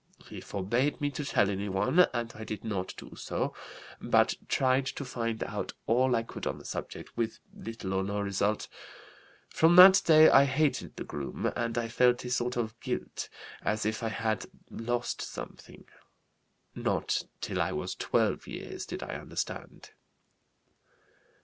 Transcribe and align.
He 0.25 0.41
forbade 0.41 0.99
me 0.99 1.11
to 1.11 1.23
tell 1.23 1.47
anyone, 1.47 1.99
and 2.11 2.33
I 2.33 2.43
did 2.43 2.63
not 2.63 2.95
do 2.97 3.13
so, 3.15 3.53
but 4.01 4.33
tried 4.47 4.87
to 4.87 5.05
find 5.05 5.43
out 5.43 5.73
all 5.85 6.15
I 6.15 6.23
could 6.23 6.47
on 6.47 6.57
the 6.57 6.65
subject, 6.65 7.15
with 7.15 7.37
little 7.53 7.93
or 7.93 8.03
no 8.03 8.19
result. 8.19 8.67
From 9.49 9.75
that 9.75 10.01
day 10.03 10.27
I 10.27 10.45
hated 10.45 10.95
the 10.95 11.03
groom 11.03 11.51
and 11.55 11.77
I 11.77 11.87
felt 11.87 12.25
a 12.25 12.31
sort 12.31 12.57
of 12.57 12.79
guilt, 12.79 13.29
as 13.61 13.85
if 13.85 14.01
I 14.01 14.09
had 14.09 14.47
'lost 14.71 15.21
something.' 15.21 15.85
Not 16.73 17.21
till 17.39 17.61
I 17.61 17.71
was 17.71 17.93
12 17.93 18.47
years 18.47 18.87
did 18.87 19.03
I 19.03 19.13
understand. 19.13 19.91